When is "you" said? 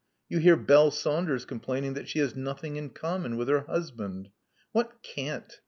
0.29-0.39